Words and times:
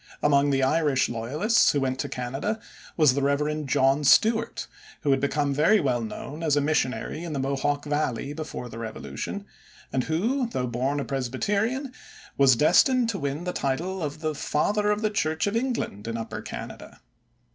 Among 0.23 0.49
the 0.49 0.63
Irish 0.63 1.09
loyalists 1.09 1.73
who 1.73 1.79
went 1.81 1.99
to 1.99 2.09
Canada 2.09 2.59
was 2.97 3.13
the 3.13 3.21
Rev. 3.21 3.67
John 3.67 4.03
Stuart, 4.03 4.65
who 5.01 5.11
had 5.11 5.19
become 5.19 5.53
very 5.53 5.79
well 5.79 6.01
known 6.01 6.41
as 6.41 6.55
a 6.55 6.59
missionary 6.59 7.23
in 7.23 7.33
the 7.33 7.39
Mohawk 7.39 7.85
Valley 7.85 8.33
before 8.33 8.67
the 8.67 8.79
Revolution, 8.79 9.45
and 9.93 10.05
who, 10.05 10.47
though 10.49 10.65
born 10.65 10.99
a 10.99 11.05
Presbyterian, 11.05 11.93
was 12.35 12.55
destined 12.55 13.09
to 13.09 13.19
win 13.19 13.43
the 13.43 13.53
title 13.53 14.01
of 14.01 14.21
the 14.21 14.33
"Father 14.33 14.89
of 14.89 15.03
the 15.03 15.11
Church 15.11 15.45
of 15.45 15.55
England 15.55 16.07
in 16.07 16.17
Upper 16.17 16.41
Canada." 16.41 16.99